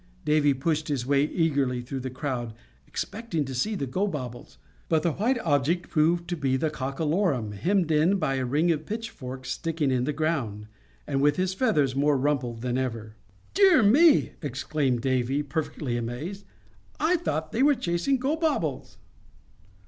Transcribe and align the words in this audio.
Davy 0.25 0.55
pushed 0.55 0.87
his 0.87 1.05
way 1.05 1.25
eagerly 1.25 1.79
through 1.81 1.99
the 1.99 2.09
crowd, 2.09 2.55
expecting 2.87 3.45
to 3.45 3.53
see 3.53 3.75
Gobobbles; 3.75 4.57
but 4.89 5.03
the 5.03 5.11
white 5.11 5.37
object 5.41 5.91
proved 5.91 6.27
to 6.29 6.35
be 6.35 6.57
the 6.57 6.71
Cockalorum 6.71 7.51
hemmed 7.51 7.91
in 7.91 8.17
by 8.17 8.37
a 8.37 8.45
ring 8.45 8.71
of 8.71 8.87
pitchforks 8.87 9.51
sticking 9.51 9.91
in 9.91 10.05
the 10.05 10.11
ground, 10.11 10.65
and 11.05 11.21
with 11.21 11.35
his 11.35 11.53
feathers 11.53 11.95
more 11.95 12.17
rumpled 12.17 12.61
than 12.63 12.79
ever. 12.79 13.13
"Dear 13.53 13.83
me!" 13.83 14.31
exclaimed 14.41 15.01
Davy, 15.01 15.43
perfectly 15.43 15.97
amazed, 15.97 16.45
"I 16.99 17.17
thought 17.17 17.53
we 17.53 17.61
were 17.61 17.75
chasing 17.75 18.17
Gobobbles!" 18.17 18.97